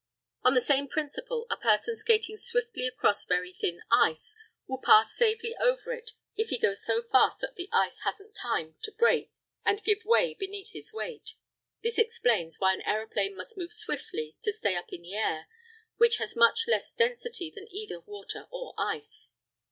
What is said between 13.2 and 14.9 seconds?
must move swiftly to stay